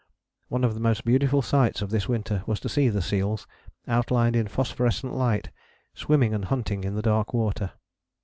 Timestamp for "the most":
0.73-1.05